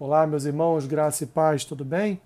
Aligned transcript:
Olá, 0.00 0.24
meus 0.28 0.44
irmãos, 0.44 0.86
graça 0.86 1.24
e 1.24 1.26
paz, 1.26 1.64
tudo 1.64 1.84
bem? 1.84 2.20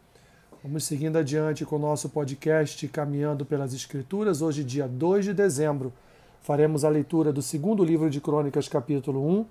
Vamos 0.62 0.84
seguindo 0.84 1.16
adiante 1.16 1.64
com 1.64 1.76
o 1.76 1.78
nosso 1.78 2.10
podcast 2.10 2.86
Caminhando 2.88 3.46
pelas 3.46 3.72
Escrituras. 3.72 4.42
Hoje, 4.42 4.62
dia 4.62 4.86
2 4.86 5.24
de 5.24 5.32
dezembro, 5.32 5.90
faremos 6.42 6.84
a 6.84 6.90
leitura 6.90 7.32
do 7.32 7.40
segundo 7.40 7.82
livro 7.82 8.10
de 8.10 8.20
Crônicas, 8.20 8.68
capítulo 8.68 9.26
1, 9.26 9.46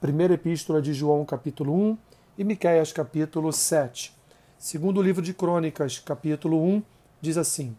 primeira 0.00 0.34
epístola 0.34 0.82
de 0.82 0.92
João, 0.92 1.24
capítulo 1.24 1.72
1 1.72 1.98
e 2.38 2.42
Miqueias, 2.42 2.92
capítulo 2.92 3.52
7. 3.52 4.16
Segundo 4.58 5.00
livro 5.00 5.22
de 5.22 5.32
Crônicas, 5.32 6.00
capítulo 6.00 6.60
1, 6.60 6.82
diz 7.20 7.36
assim: 7.38 7.76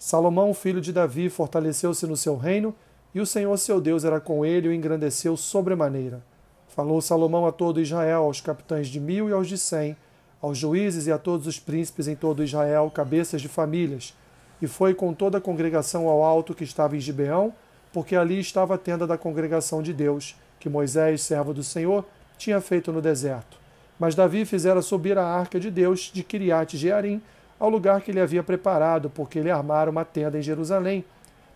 Salomão, 0.00 0.52
filho 0.52 0.80
de 0.80 0.92
Davi, 0.92 1.30
fortaleceu-se 1.30 2.08
no 2.08 2.16
seu 2.16 2.36
reino, 2.36 2.74
e 3.14 3.20
o 3.20 3.26
Senhor 3.26 3.56
seu 3.56 3.80
Deus 3.80 4.02
era 4.02 4.18
com 4.18 4.44
ele 4.44 4.66
e 4.66 4.70
o 4.70 4.74
engrandeceu 4.74 5.36
sobremaneira 5.36 6.24
Falou 6.68 7.00
Salomão 7.00 7.46
a 7.46 7.52
todo 7.52 7.80
Israel, 7.80 8.24
aos 8.24 8.40
capitães 8.40 8.88
de 8.88 9.00
mil 9.00 9.28
e 9.28 9.32
aos 9.32 9.48
de 9.48 9.58
cem, 9.58 9.96
aos 10.40 10.56
juízes 10.56 11.06
e 11.06 11.12
a 11.12 11.18
todos 11.18 11.46
os 11.46 11.58
príncipes 11.58 12.06
em 12.06 12.14
todo 12.14 12.44
Israel, 12.44 12.90
cabeças 12.94 13.42
de 13.42 13.48
famílias, 13.48 14.14
e 14.60 14.66
foi 14.66 14.94
com 14.94 15.12
toda 15.12 15.38
a 15.38 15.40
congregação 15.40 16.08
ao 16.08 16.22
alto 16.22 16.54
que 16.54 16.64
estava 16.64 16.96
em 16.96 17.00
Gibeão, 17.00 17.52
porque 17.92 18.14
ali 18.14 18.38
estava 18.38 18.74
a 18.74 18.78
tenda 18.78 19.06
da 19.06 19.18
congregação 19.18 19.82
de 19.82 19.92
Deus, 19.92 20.36
que 20.60 20.68
Moisés, 20.68 21.22
servo 21.22 21.52
do 21.54 21.62
Senhor, 21.62 22.04
tinha 22.36 22.60
feito 22.60 22.92
no 22.92 23.00
deserto. 23.00 23.58
Mas 23.98 24.14
Davi 24.14 24.44
fizera 24.44 24.80
subir 24.80 25.18
a 25.18 25.24
arca 25.24 25.58
de 25.58 25.70
Deus 25.70 26.10
de 26.12 26.22
Kiriat 26.22 26.76
Jearim 26.76 27.20
ao 27.58 27.68
lugar 27.68 28.00
que 28.00 28.12
ele 28.12 28.20
havia 28.20 28.42
preparado, 28.42 29.10
porque 29.10 29.38
ele 29.38 29.50
armara 29.50 29.90
uma 29.90 30.04
tenda 30.04 30.38
em 30.38 30.42
Jerusalém. 30.42 31.04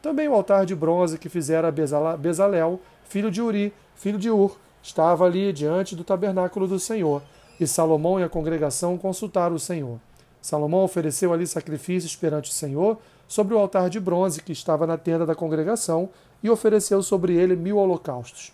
Também 0.01 0.27
o 0.27 0.35
altar 0.35 0.67
de 0.67 0.75
bronze 0.75 1.17
que 1.17 1.29
fizera 1.29 1.71
Bezalel, 2.19 2.81
filho 3.05 3.31
de 3.31 3.41
Uri, 3.41 3.73
filho 3.95 4.19
de 4.19 4.29
Ur, 4.31 4.59
estava 4.83 5.25
ali 5.25 5.53
diante 5.53 5.95
do 5.95 6.05
tabernáculo 6.05 6.67
do 6.67 6.79
Senhor, 6.79 7.23
e 7.61 7.67
Salomão 7.67 8.19
e 8.19 8.25
a 8.25 8.29
congregação 8.29 8.99
consultaram 8.99 9.55
o 9.55 9.61
Senhor. 9.61 9.99
Salomão 10.41 10.83
ofereceu 10.83 11.33
ali 11.33 11.47
sacrifícios 11.47 12.17
perante 12.17 12.51
o 12.51 12.55
Senhor 12.55 12.99
sobre 13.29 13.55
o 13.55 13.59
altar 13.59 13.89
de 13.89 14.01
bronze 14.01 14.43
que 14.43 14.53
estava 14.53 14.87
na 14.87 14.99
tenda 14.99 15.25
da 15.25 15.35
congregação 15.35 16.11
e 16.43 16.51
ofereceu 16.51 17.03
sobre 17.03 17.35
ele 17.35 17.55
mil 17.55 17.77
holocaustos. 17.77 18.53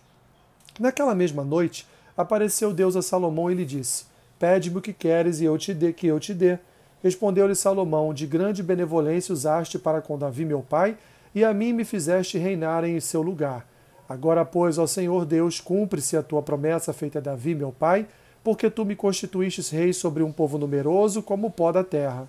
Naquela 0.78 1.14
mesma 1.14 1.42
noite, 1.42 1.86
apareceu 2.16 2.72
Deus 2.72 2.94
a 2.94 3.02
Salomão 3.02 3.50
e 3.50 3.54
lhe 3.54 3.64
disse: 3.64 4.04
Pede-me 4.38 4.78
o 4.78 4.82
que 4.82 4.92
queres 4.92 5.40
e 5.40 5.44
eu 5.44 5.56
te 5.56 5.72
dê, 5.72 5.92
que 5.92 6.06
eu 6.06 6.20
te 6.20 6.34
dê. 6.34 6.58
Respondeu-lhe 7.02 7.54
Salomão: 7.54 8.12
De 8.12 8.26
grande 8.26 8.62
benevolência 8.62 9.32
usaste 9.32 9.78
para 9.78 10.02
com 10.02 10.18
Davi 10.18 10.44
meu 10.44 10.60
pai, 10.60 10.96
e 11.34 11.44
a 11.44 11.54
mim 11.54 11.72
me 11.72 11.84
fizeste 11.84 12.38
reinar 12.38 12.84
em 12.84 13.00
seu 13.00 13.22
lugar. 13.22 13.66
Agora, 14.08 14.44
pois, 14.44 14.78
ó 14.78 14.86
Senhor 14.86 15.26
Deus, 15.26 15.60
cumpre-se 15.60 16.16
a 16.16 16.22
tua 16.22 16.40
promessa 16.40 16.92
feita 16.92 17.18
a 17.18 17.22
Davi, 17.22 17.54
meu 17.54 17.70
pai, 17.70 18.06
porque 18.42 18.70
tu 18.70 18.84
me 18.84 18.96
constituíste 18.96 19.74
rei 19.74 19.92
sobre 19.92 20.22
um 20.22 20.32
povo 20.32 20.56
numeroso 20.56 21.22
como 21.22 21.48
o 21.48 21.50
pó 21.50 21.70
da 21.70 21.84
terra. 21.84 22.26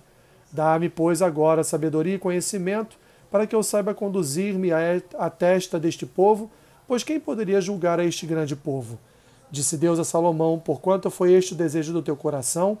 Dá-me, 0.52 0.88
pois, 0.88 1.22
agora 1.22 1.64
sabedoria 1.64 2.16
e 2.16 2.18
conhecimento, 2.18 2.98
para 3.30 3.46
que 3.46 3.54
eu 3.54 3.62
saiba 3.62 3.94
conduzir-me 3.94 4.70
à 4.72 5.30
testa 5.30 5.78
deste 5.78 6.04
povo, 6.04 6.50
pois 6.86 7.02
quem 7.02 7.18
poderia 7.18 7.60
julgar 7.60 7.98
a 7.98 8.04
este 8.04 8.26
grande 8.26 8.56
povo? 8.56 8.98
Disse 9.50 9.76
Deus 9.76 9.98
a 9.98 10.04
Salomão: 10.04 10.58
Porquanto 10.58 11.10
foi 11.10 11.32
este 11.32 11.54
o 11.54 11.56
desejo 11.56 11.92
do 11.92 12.02
teu 12.02 12.16
coração, 12.16 12.78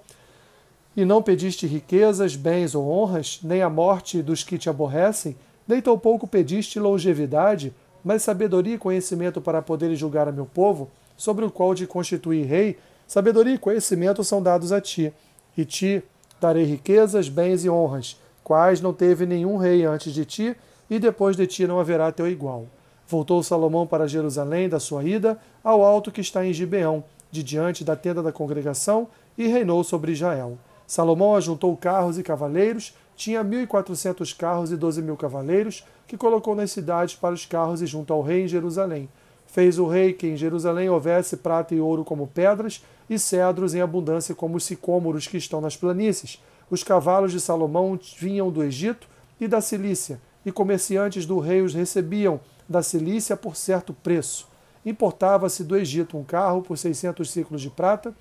e 0.96 1.04
não 1.04 1.22
pediste 1.22 1.66
riquezas, 1.66 2.34
bens 2.34 2.74
ou 2.74 2.90
honras, 2.90 3.38
nem 3.42 3.62
a 3.62 3.70
morte 3.70 4.20
dos 4.20 4.42
que 4.42 4.58
te 4.58 4.68
aborrecem, 4.68 5.36
nem 5.66 5.80
tampouco 5.80 6.26
pediste 6.26 6.80
longevidade, 6.80 7.72
mas 8.04 8.22
sabedoria 8.22 8.74
e 8.74 8.78
conhecimento 8.78 9.40
para 9.40 9.62
poder 9.62 9.94
julgar 9.94 10.28
a 10.28 10.32
meu 10.32 10.46
povo, 10.46 10.90
sobre 11.16 11.44
o 11.44 11.50
qual 11.50 11.74
te 11.74 11.86
constituí 11.86 12.42
rei, 12.42 12.78
sabedoria 13.06 13.54
e 13.54 13.58
conhecimento 13.58 14.24
são 14.24 14.42
dados 14.42 14.72
a 14.72 14.80
ti, 14.80 15.12
e 15.56 15.64
ti 15.64 16.02
darei 16.40 16.64
riquezas, 16.64 17.28
bens 17.28 17.64
e 17.64 17.68
honras, 17.68 18.18
quais 18.42 18.80
não 18.80 18.92
teve 18.92 19.26
nenhum 19.26 19.56
rei 19.56 19.84
antes 19.84 20.12
de 20.12 20.24
ti, 20.24 20.56
e 20.88 20.98
depois 20.98 21.36
de 21.36 21.46
ti 21.46 21.66
não 21.66 21.78
haverá 21.78 22.10
teu 22.10 22.26
igual. 22.26 22.66
Voltou 23.06 23.42
Salomão 23.42 23.86
para 23.86 24.08
Jerusalém 24.08 24.68
da 24.68 24.80
sua 24.80 25.04
ida, 25.04 25.38
ao 25.62 25.84
alto 25.84 26.10
que 26.10 26.20
está 26.20 26.44
em 26.46 26.52
Gibeão, 26.52 27.04
de 27.30 27.42
diante 27.42 27.84
da 27.84 27.94
tenda 27.94 28.22
da 28.22 28.32
congregação, 28.32 29.08
e 29.36 29.46
reinou 29.46 29.84
sobre 29.84 30.12
Israel. 30.12 30.58
Salomão 30.86 31.36
ajuntou 31.36 31.76
carros 31.76 32.18
e 32.18 32.22
cavaleiros, 32.22 32.94
tinha 33.20 33.44
mil 33.44 33.60
e 33.60 33.66
quatrocentos 33.66 34.32
carros 34.32 34.72
e 34.72 34.78
doze 34.78 35.02
mil 35.02 35.14
cavaleiros, 35.14 35.84
que 36.06 36.16
colocou 36.16 36.54
nas 36.54 36.70
cidades 36.70 37.14
para 37.14 37.34
os 37.34 37.44
carros 37.44 37.82
e 37.82 37.86
junto 37.86 38.14
ao 38.14 38.22
rei 38.22 38.44
em 38.44 38.48
Jerusalém. 38.48 39.10
Fez 39.46 39.78
o 39.78 39.86
rei 39.86 40.14
que 40.14 40.26
em 40.26 40.38
Jerusalém 40.38 40.88
houvesse 40.88 41.36
prata 41.36 41.74
e 41.74 41.80
ouro 41.80 42.02
como 42.02 42.26
pedras, 42.26 42.82
e 43.10 43.18
cedros 43.18 43.74
em 43.74 43.82
abundância 43.82 44.34
como 44.34 44.56
os 44.56 44.64
sicômoros 44.64 45.26
que 45.26 45.36
estão 45.36 45.60
nas 45.60 45.76
planícies. 45.76 46.42
Os 46.70 46.82
cavalos 46.82 47.30
de 47.30 47.40
Salomão 47.40 48.00
vinham 48.16 48.50
do 48.50 48.64
Egito 48.64 49.06
e 49.38 49.46
da 49.46 49.60
Cilícia, 49.60 50.18
e 50.46 50.50
comerciantes 50.50 51.26
do 51.26 51.38
rei 51.40 51.60
os 51.60 51.74
recebiam 51.74 52.40
da 52.66 52.82
Cilícia 52.82 53.36
por 53.36 53.54
certo 53.54 53.92
preço. 53.92 54.48
Importava-se 54.82 55.62
do 55.62 55.76
Egito 55.76 56.16
um 56.16 56.24
carro 56.24 56.62
por 56.62 56.78
seiscentos 56.78 57.30
ciclos 57.30 57.60
de 57.60 57.68
prata 57.68 58.14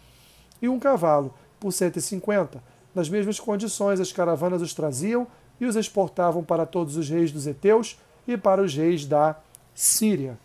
e 0.62 0.68
um 0.68 0.78
cavalo 0.78 1.34
por 1.58 1.72
cento 1.72 1.96
e 1.96 2.02
cinquenta. 2.02 2.62
Nas 3.00 3.08
mesmas 3.08 3.40
condições, 3.40 4.02
as 4.02 4.12
caravanas 4.12 4.62
os 4.62 4.74
traziam 4.74 5.26
e 5.58 5.66
os 5.66 5.78
exportavam 5.78 6.44
para 6.44 6.66
todos 6.66 6.98
os 6.98 7.10
reis 7.10 7.32
dos 7.32 7.48
heteus 7.48 7.98
e 8.28 8.36
para 8.36 8.62
os 8.62 8.76
reis 8.76 9.06
da 9.06 9.38
Síria. 9.74 10.38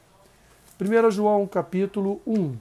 1 0.80 1.10
João 1.10 1.48
capítulo 1.48 2.20
1 2.24 2.54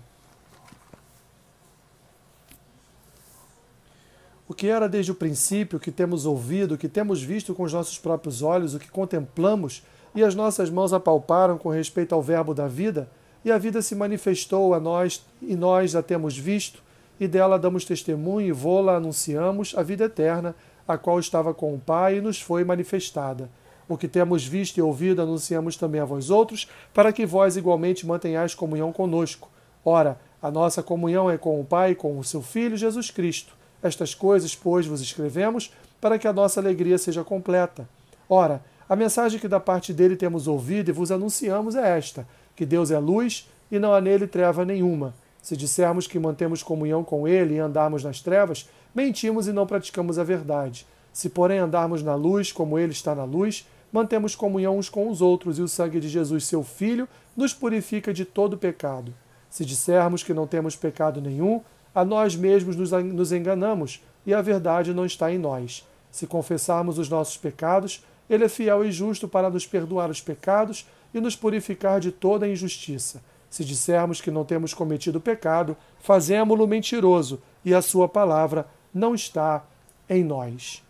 O 4.47 4.53
que 4.55 4.65
era 4.65 4.89
desde 4.89 5.11
o 5.11 5.15
princípio, 5.15 5.77
o 5.77 5.79
que 5.79 5.91
temos 5.91 6.25
ouvido, 6.25 6.73
o 6.73 6.77
que 6.77 6.89
temos 6.89 7.21
visto 7.21 7.53
com 7.53 7.61
os 7.61 7.71
nossos 7.71 7.99
próprios 7.99 8.41
olhos, 8.41 8.73
o 8.73 8.79
que 8.79 8.89
contemplamos 8.89 9.83
e 10.15 10.23
as 10.23 10.33
nossas 10.33 10.71
mãos 10.71 10.91
apalparam 10.91 11.55
com 11.55 11.69
respeito 11.69 12.15
ao 12.15 12.21
Verbo 12.23 12.55
da 12.55 12.67
vida, 12.67 13.07
e 13.45 13.51
a 13.51 13.59
vida 13.59 13.79
se 13.79 13.93
manifestou 13.93 14.73
a 14.73 14.79
nós 14.79 15.23
e 15.39 15.55
nós 15.55 15.95
a 15.95 16.01
temos 16.01 16.35
visto, 16.35 16.81
e 17.23 17.27
dela 17.27 17.57
damos 17.57 17.85
testemunho 17.85 18.47
e 18.47 18.51
vô-la 18.51 18.97
anunciamos, 18.97 19.73
a 19.77 19.83
vida 19.83 20.05
eterna, 20.05 20.55
a 20.87 20.97
qual 20.97 21.19
estava 21.19 21.53
com 21.53 21.73
o 21.73 21.79
Pai 21.79 22.17
e 22.17 22.21
nos 22.21 22.41
foi 22.41 22.63
manifestada. 22.63 23.49
O 23.87 23.97
que 23.97 24.07
temos 24.07 24.45
visto 24.45 24.77
e 24.77 24.81
ouvido 24.81 25.21
anunciamos 25.21 25.77
também 25.77 26.01
a 26.01 26.05
vós 26.05 26.29
outros, 26.29 26.69
para 26.93 27.13
que 27.13 27.25
vós 27.25 27.55
igualmente 27.55 28.05
mantenhais 28.05 28.53
comunhão 28.53 28.91
conosco. 28.91 29.49
Ora, 29.85 30.19
a 30.41 30.51
nossa 30.51 30.83
comunhão 30.83 31.29
é 31.29 31.37
com 31.37 31.59
o 31.59 31.65
Pai 31.65 31.91
e 31.91 31.95
com 31.95 32.19
o 32.19 32.23
seu 32.23 32.41
Filho 32.41 32.75
Jesus 32.75 33.09
Cristo. 33.09 33.55
Estas 33.81 34.13
coisas, 34.13 34.55
pois, 34.55 34.85
vos 34.85 35.01
escrevemos, 35.01 35.71
para 36.01 36.19
que 36.19 36.27
a 36.27 36.33
nossa 36.33 36.59
alegria 36.59 36.97
seja 36.97 37.23
completa. 37.23 37.87
Ora, 38.29 38.61
a 38.87 38.95
mensagem 38.95 39.39
que 39.39 39.47
da 39.47 39.59
parte 39.59 39.93
dele 39.93 40.15
temos 40.15 40.47
ouvido 40.47 40.89
e 40.89 40.93
vos 40.93 41.11
anunciamos 41.11 41.75
é 41.75 41.97
esta: 41.97 42.27
que 42.55 42.65
Deus 42.65 42.91
é 42.91 42.99
luz 42.99 43.49
e 43.71 43.79
não 43.79 43.93
há 43.93 44.01
nele 44.01 44.27
treva 44.27 44.65
nenhuma. 44.65 45.13
Se 45.43 45.57
dissermos 45.57 46.07
que 46.07 46.17
mantemos 46.17 46.63
comunhão 46.63 47.03
com 47.03 47.27
ele 47.27 47.55
e 47.55 47.59
andarmos 47.59 48.01
nas 48.01 48.21
trevas, 48.21 48.69
mentimos 48.95 49.45
e 49.45 49.51
não 49.51 49.67
praticamos 49.67 50.17
a 50.17 50.23
verdade. 50.23 50.87
Se, 51.11 51.27
porém, 51.27 51.59
andarmos 51.59 52.01
na 52.01 52.15
luz, 52.15 52.53
como 52.53 52.79
ele 52.79 52.93
está 52.93 53.13
na 53.13 53.25
luz, 53.25 53.67
mantemos 53.91 54.35
comunhão 54.37 54.77
uns 54.77 54.87
com 54.87 55.09
os 55.09 55.21
outros, 55.21 55.59
e 55.59 55.61
o 55.61 55.67
sangue 55.67 55.99
de 55.99 56.07
Jesus, 56.07 56.45
seu 56.45 56.63
Filho, 56.63 57.09
nos 57.35 57.53
purifica 57.53 58.13
de 58.13 58.23
todo 58.23 58.57
pecado. 58.57 59.13
Se 59.49 59.65
dissermos 59.65 60.23
que 60.23 60.33
não 60.33 60.47
temos 60.47 60.77
pecado 60.77 61.19
nenhum, 61.19 61.59
a 61.93 62.05
nós 62.05 62.37
mesmos 62.37 62.77
nos 62.77 63.31
enganamos, 63.33 64.01
e 64.25 64.33
a 64.33 64.41
verdade 64.41 64.93
não 64.93 65.05
está 65.05 65.29
em 65.29 65.37
nós. 65.37 65.85
Se 66.09 66.25
confessarmos 66.25 66.97
os 66.97 67.09
nossos 67.09 67.35
pecados, 67.35 68.01
ele 68.29 68.45
é 68.45 68.49
fiel 68.49 68.85
e 68.85 68.93
justo 68.93 69.27
para 69.27 69.49
nos 69.49 69.67
perdoar 69.67 70.09
os 70.09 70.21
pecados 70.21 70.87
e 71.13 71.19
nos 71.19 71.35
purificar 71.35 71.99
de 71.99 72.13
toda 72.13 72.47
injustiça. 72.47 73.21
Se 73.53 73.63
dissermos 73.63 74.19
que 74.19 74.31
não 74.31 74.43
temos 74.43 74.73
cometido 74.73 75.21
pecado, 75.21 75.77
fazemo-lo 75.99 76.67
mentiroso, 76.67 77.39
e 77.63 77.71
a 77.71 77.83
sua 77.83 78.09
palavra 78.09 78.65
não 78.91 79.13
está 79.13 79.63
em 80.09 80.23
nós. 80.23 80.83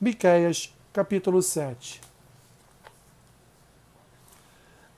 Miqueias, 0.00 0.74
capítulo 0.92 1.40
7. 1.40 2.00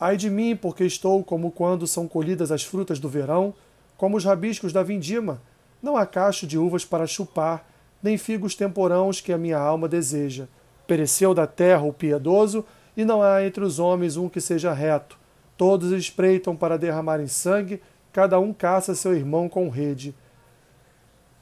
Ai 0.01 0.17
de 0.17 0.31
mim, 0.31 0.57
porque 0.57 0.83
estou 0.83 1.23
como 1.23 1.51
quando 1.51 1.87
são 1.87 2.09
colhidas 2.09 2.51
as 2.51 2.65
frutas 2.65 2.99
do 2.99 3.07
verão, 3.07 3.53
como 3.99 4.17
os 4.17 4.25
rabiscos 4.25 4.73
da 4.73 4.83
vindima. 4.83 5.43
Não 5.83 5.99
há 5.99 6.07
cacho 6.07 6.47
de 6.47 6.57
uvas 6.57 6.87
para 6.87 7.07
chupar, 7.07 7.69
nem 8.03 8.17
figos 8.17 8.55
temporãos 8.55 9.21
que 9.21 9.31
a 9.31 9.37
minha 9.37 9.59
alma 9.59 9.87
deseja. 9.87 10.49
Pereceu 10.87 11.35
da 11.35 11.47
terra 11.47 11.83
o 11.83 11.93
piedoso, 11.93 12.65
e 12.97 13.05
não 13.05 13.23
há 13.23 13.45
entre 13.45 13.63
os 13.63 13.79
homens 13.79 14.17
um 14.17 14.27
que 14.27 14.41
seja 14.41 14.73
reto. 14.73 15.20
Todos 15.61 15.93
espreitam 15.93 16.57
para 16.57 16.79
derramarem 16.79 17.27
sangue, 17.27 17.83
cada 18.15 18.41
um 18.41 18.51
caça 18.51 18.95
seu 18.95 19.15
irmão 19.15 19.47
com 19.47 19.69
rede. 19.69 20.15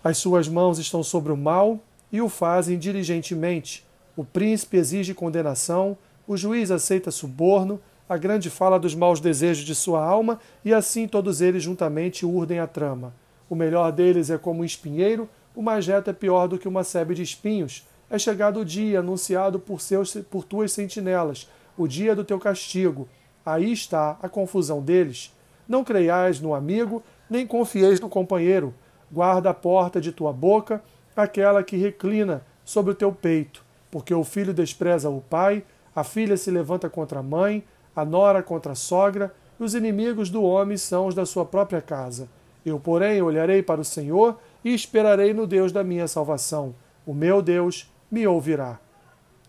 As 0.03 0.19
suas 0.19 0.49
mãos 0.49 0.81
estão 0.81 1.05
sobre 1.05 1.31
o 1.31 1.37
mal 1.37 1.79
e 2.11 2.21
o 2.21 2.29
fazem 2.29 2.77
diligentemente. 2.81 3.87
O 4.17 4.25
príncipe 4.25 4.77
exige 4.77 5.15
condenação, 5.15 5.97
o 6.27 6.37
juiz 6.37 6.73
aceita 6.73 7.13
suborno, 7.13 7.81
a 8.09 8.17
grande 8.17 8.51
fala 8.51 8.77
dos 8.77 8.93
maus 8.93 9.21
desejos 9.21 9.65
de 9.65 9.73
sua 9.73 10.05
alma, 10.05 10.41
e 10.65 10.75
assim 10.75 11.07
todos 11.07 11.41
eles 11.41 11.63
juntamente 11.63 12.27
urdem 12.27 12.59
a 12.59 12.67
trama. 12.67 13.15
O 13.49 13.55
melhor 13.55 13.93
deles 13.93 14.31
é 14.31 14.37
como 14.37 14.63
um 14.63 14.65
espinheiro, 14.65 15.29
o 15.55 15.63
mais 15.63 15.87
reto 15.87 16.11
é 16.11 16.13
pior 16.13 16.49
do 16.49 16.59
que 16.59 16.67
uma 16.67 16.83
sebe 16.83 17.15
de 17.15 17.23
espinhos. 17.23 17.87
É 18.11 18.19
chegado 18.19 18.59
o 18.59 18.65
dia 18.65 18.99
anunciado 18.99 19.61
por, 19.61 19.81
seus, 19.81 20.13
por 20.29 20.43
tuas 20.43 20.73
sentinelas, 20.73 21.49
o 21.77 21.87
dia 21.87 22.17
do 22.17 22.25
teu 22.25 22.41
castigo. 22.41 23.09
Aí 23.49 23.73
está 23.73 24.19
a 24.21 24.29
confusão 24.29 24.83
deles. 24.83 25.35
Não 25.67 25.83
creiais 25.83 26.39
no 26.39 26.55
amigo, 26.55 27.03
nem 27.31 27.47
confieis 27.47 27.99
no 27.99 28.07
companheiro. 28.07 28.75
Guarda 29.11 29.49
a 29.49 29.55
porta 29.55 30.03
de 30.03 30.13
tua 30.13 30.35
boca, 30.35 30.83
aquela 31.17 31.63
que 31.63 31.75
reclina 31.75 32.43
sobre 32.63 32.93
o 32.93 32.95
teu 32.95 33.11
peito, 33.11 33.65
porque 33.91 34.13
o 34.13 34.23
filho 34.23 34.53
despreza 34.53 35.09
o 35.09 35.23
pai, 35.23 35.65
a 35.97 36.05
filha 36.05 36.37
se 36.37 36.51
levanta 36.51 36.91
contra 36.91 37.21
a 37.21 37.23
mãe, 37.23 37.65
a 37.97 38.05
nora 38.05 38.43
contra 38.43 38.73
a 38.73 38.75
sogra, 38.77 39.35
e 39.59 39.65
os 39.65 39.75
inimigos 39.75 40.29
do 40.29 40.43
homem 40.43 40.77
são 40.77 41.07
os 41.07 41.15
da 41.15 41.25
sua 41.25 41.47
própria 41.47 41.81
casa. 41.81 42.29
Eu, 42.67 42.79
porém, 42.79 43.23
olharei 43.23 43.63
para 43.63 43.81
o 43.81 43.85
Senhor 43.85 44.39
e 44.63 44.75
esperarei 44.75 45.33
no 45.33 45.47
Deus 45.47 45.73
da 45.73 45.83
minha 45.83 46.07
salvação. 46.07 46.75
O 47.07 47.15
meu 47.15 47.41
Deus 47.41 47.91
me 48.11 48.27
ouvirá. 48.27 48.79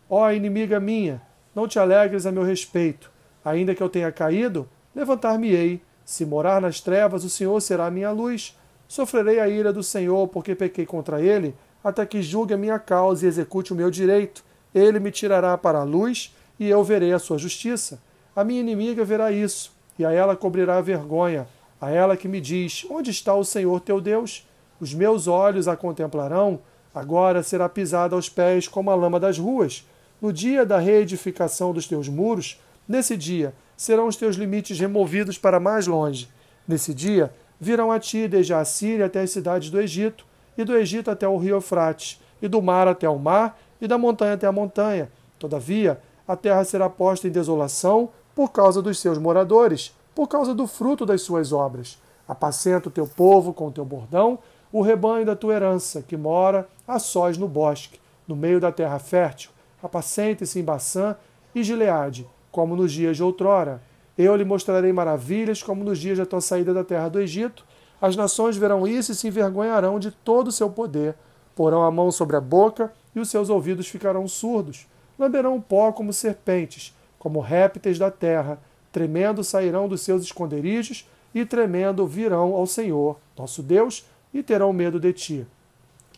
Ó 0.09 0.31
inimiga 0.31 0.79
minha, 0.79 1.21
não 1.53 1.67
te 1.67 1.77
alegres 1.77 2.25
a 2.25 2.31
meu 2.31 2.43
respeito. 2.43 3.18
Ainda 3.43 3.73
que 3.73 3.81
eu 3.81 3.89
tenha 3.89 4.11
caído, 4.11 4.67
levantar-me-ei. 4.95 5.81
Se 6.03 6.25
morar 6.25 6.59
nas 6.59 6.81
trevas, 6.81 7.23
o 7.23 7.29
Senhor 7.29 7.59
será 7.61 7.85
a 7.85 7.91
minha 7.91 8.11
luz. 8.11 8.57
Sofrerei 8.87 9.39
a 9.39 9.47
ira 9.47 9.71
do 9.71 9.83
Senhor, 9.83 10.27
porque 10.27 10.55
pequei 10.55 10.85
contra 10.85 11.21
ele, 11.21 11.55
até 11.83 12.05
que 12.05 12.21
julgue 12.21 12.53
a 12.53 12.57
minha 12.57 12.79
causa 12.79 13.25
e 13.25 13.27
execute 13.27 13.71
o 13.71 13.75
meu 13.75 13.91
direito. 13.91 14.43
Ele 14.73 14.99
me 14.99 15.11
tirará 15.11 15.57
para 15.57 15.79
a 15.79 15.83
luz, 15.83 16.35
e 16.59 16.67
eu 16.67 16.83
verei 16.83 17.13
a 17.13 17.19
sua 17.19 17.37
justiça. 17.37 18.01
A 18.35 18.43
minha 18.43 18.59
inimiga 18.59 19.05
verá 19.05 19.31
isso, 19.31 19.71
e 19.97 20.05
a 20.05 20.11
ela 20.11 20.35
cobrirá 20.35 20.77
a 20.77 20.81
vergonha, 20.81 21.47
a 21.79 21.89
ela 21.89 22.17
que 22.17 22.27
me 22.27 22.41
diz: 22.41 22.85
Onde 22.89 23.11
está 23.11 23.33
o 23.33 23.45
Senhor 23.45 23.79
teu 23.81 24.01
Deus? 24.01 24.47
Os 24.79 24.93
meus 24.93 25.27
olhos 25.27 25.67
a 25.67 25.75
contemplarão, 25.75 26.59
agora 26.93 27.43
será 27.43 27.67
pisada 27.67 28.15
aos 28.15 28.29
pés 28.29 28.67
como 28.67 28.89
a 28.89 28.95
lama 28.95 29.19
das 29.19 29.37
ruas. 29.37 29.85
No 30.21 30.33
dia 30.33 30.65
da 30.65 30.77
reedificação 30.77 31.73
dos 31.73 31.87
teus 31.87 32.07
muros, 32.07 32.59
nesse 32.89 33.15
dia 33.15 33.53
serão 33.77 34.07
os 34.07 34.15
teus 34.15 34.35
limites 34.35 34.79
removidos 34.79 35.37
para 35.37 35.59
mais 35.59 35.85
longe. 35.85 36.27
Nesse 36.67 36.93
dia 36.93 37.31
virão 37.59 37.91
a 37.91 37.99
ti 37.99 38.27
desde 38.27 38.53
a 38.53 38.65
Síria 38.65 39.05
até 39.05 39.21
as 39.21 39.29
cidades 39.29 39.69
do 39.69 39.79
Egito, 39.79 40.25
e 40.57 40.63
do 40.65 40.75
Egito 40.75 41.09
até 41.09 41.27
o 41.27 41.37
rio 41.37 41.55
Eufrates, 41.55 42.19
e 42.41 42.47
do 42.47 42.61
mar 42.61 42.87
até 42.87 43.07
o 43.07 43.17
mar, 43.17 43.57
e 43.79 43.87
da 43.87 43.97
montanha 43.97 44.33
até 44.33 44.47
a 44.47 44.51
montanha. 44.51 45.09
Todavia, 45.37 46.01
a 46.27 46.35
terra 46.35 46.63
será 46.65 46.89
posta 46.89 47.27
em 47.27 47.31
desolação 47.31 48.09
por 48.35 48.51
causa 48.51 48.81
dos 48.81 48.99
seus 48.99 49.17
moradores, 49.17 49.95
por 50.13 50.27
causa 50.27 50.53
do 50.53 50.67
fruto 50.67 51.05
das 51.05 51.21
suas 51.21 51.53
obras. 51.53 51.97
Apacenta 52.27 52.89
o 52.89 52.91
teu 52.91 53.07
povo 53.07 53.53
com 53.53 53.67
o 53.67 53.71
teu 53.71 53.85
bordão, 53.85 54.39
o 54.71 54.81
rebanho 54.81 55.25
da 55.25 55.35
tua 55.35 55.55
herança, 55.55 56.01
que 56.01 56.17
mora 56.17 56.67
a 56.87 56.99
sós 56.99 57.37
no 57.37 57.47
bosque, 57.47 57.99
no 58.27 58.35
meio 58.35 58.59
da 58.59 58.71
terra 58.71 58.99
fértil. 58.99 59.51
Apacente-se 59.81 60.59
em 60.59 60.63
Baçã 60.63 61.15
e 61.55 61.63
Gileade, 61.63 62.27
como 62.51 62.75
nos 62.75 62.91
dias 62.91 63.17
de 63.17 63.23
outrora. 63.23 63.81
Eu 64.17 64.35
lhe 64.35 64.43
mostrarei 64.43 64.91
maravilhas, 64.91 65.63
como 65.63 65.83
nos 65.83 65.97
dias 65.99 66.17
da 66.17 66.25
tua 66.25 66.41
saída 66.41 66.73
da 66.73 66.83
terra 66.83 67.09
do 67.09 67.19
Egito. 67.19 67.65
As 68.01 68.15
nações 68.15 68.57
verão 68.57 68.87
isso 68.87 69.11
e 69.11 69.15
se 69.15 69.27
envergonharão 69.27 69.99
de 69.99 70.11
todo 70.11 70.47
o 70.47 70.51
seu 70.51 70.69
poder. 70.69 71.15
Porão 71.55 71.83
a 71.83 71.91
mão 71.91 72.11
sobre 72.11 72.35
a 72.35 72.41
boca 72.41 72.91
e 73.15 73.19
os 73.19 73.29
seus 73.29 73.49
ouvidos 73.49 73.87
ficarão 73.87 74.27
surdos. 74.27 74.87
Lamberão 75.17 75.55
o 75.57 75.61
pó 75.61 75.91
como 75.91 76.13
serpentes, 76.13 76.95
como 77.17 77.39
répteis 77.39 77.99
da 77.99 78.09
terra. 78.09 78.59
Tremendo 78.91 79.43
sairão 79.43 79.87
dos 79.87 80.01
seus 80.01 80.23
esconderijos 80.23 81.07
e 81.33 81.45
tremendo 81.45 82.07
virão 82.07 82.55
ao 82.55 82.65
Senhor, 82.65 83.17
nosso 83.37 83.61
Deus, 83.61 84.05
e 84.33 84.41
terão 84.41 84.73
medo 84.73 84.99
de 84.99 85.13
ti. 85.13 85.47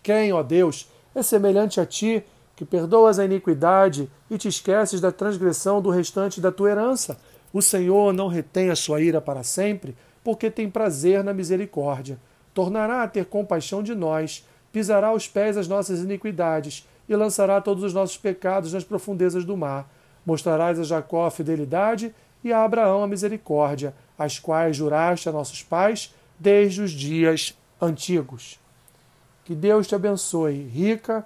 Quem, 0.01 0.31
ó 0.33 0.41
Deus, 0.41 0.89
é 1.13 1.21
semelhante 1.21 1.79
a 1.79 1.85
ti, 1.85 2.23
que 2.61 2.65
perdoas 2.65 3.17
a 3.17 3.25
iniquidade 3.25 4.07
e 4.29 4.37
te 4.37 4.47
esqueces 4.47 5.01
da 5.01 5.11
transgressão 5.11 5.81
do 5.81 5.89
restante 5.89 6.39
da 6.39 6.51
tua 6.51 6.69
herança? 6.69 7.17
O 7.51 7.59
Senhor 7.59 8.13
não 8.13 8.27
retém 8.27 8.69
a 8.69 8.75
sua 8.75 9.01
ira 9.01 9.19
para 9.19 9.41
sempre, 9.41 9.97
porque 10.23 10.51
tem 10.51 10.69
prazer 10.69 11.23
na 11.23 11.33
misericórdia. 11.33 12.19
Tornará 12.53 13.01
a 13.01 13.07
ter 13.07 13.25
compaixão 13.25 13.81
de 13.81 13.95
nós, 13.95 14.47
pisará 14.71 15.07
aos 15.07 15.27
pés 15.27 15.57
as 15.57 15.67
nossas 15.67 16.01
iniquidades 16.01 16.87
e 17.09 17.15
lançará 17.15 17.59
todos 17.59 17.83
os 17.83 17.95
nossos 17.95 18.17
pecados 18.17 18.73
nas 18.73 18.83
profundezas 18.83 19.43
do 19.43 19.57
mar. 19.57 19.91
Mostrarás 20.23 20.79
a 20.79 20.83
Jacó 20.83 21.25
a 21.25 21.31
fidelidade 21.31 22.13
e 22.43 22.53
a 22.53 22.63
Abraão 22.63 23.01
a 23.01 23.07
misericórdia, 23.07 23.91
as 24.19 24.37
quais 24.37 24.77
juraste 24.77 25.27
a 25.27 25.31
nossos 25.31 25.63
pais 25.63 26.13
desde 26.39 26.83
os 26.83 26.91
dias 26.91 27.57
antigos. 27.81 28.59
Que 29.45 29.55
Deus 29.55 29.87
te 29.87 29.95
abençoe 29.95 30.61
rica 30.61 31.25